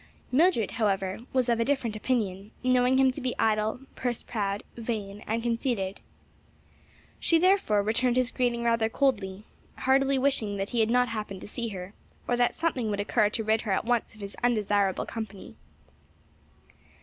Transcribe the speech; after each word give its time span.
Mildred, 0.31 0.71
however, 0.71 1.19
was 1.31 1.47
of 1.47 1.59
a 1.59 1.63
different 1.63 1.95
opinion, 1.95 2.49
knowing 2.63 2.97
him 2.97 3.11
to 3.11 3.21
be 3.21 3.35
idle, 3.37 3.81
purse 3.95 4.23
proud, 4.23 4.63
vain 4.75 5.23
and 5.27 5.43
conceited. 5.43 5.99
She 7.19 7.37
therefore 7.37 7.83
returned 7.83 8.15
his 8.17 8.31
greeting 8.31 8.63
rather 8.63 8.89
coldly; 8.89 9.43
heartily 9.77 10.17
wishing 10.17 10.57
that 10.57 10.71
he 10.71 10.79
had 10.79 10.89
not 10.89 11.09
happened 11.09 11.41
to 11.41 11.47
see 11.47 11.67
her, 11.67 11.93
or 12.27 12.35
that 12.35 12.55
something 12.55 12.89
would 12.89 12.99
occur 12.99 13.29
to 13.29 13.43
rid 13.43 13.61
her 13.61 13.71
at 13.71 13.85
once 13.85 14.15
of 14.15 14.21
his 14.21 14.35
undesirable 14.43 15.05
company. 15.05 15.55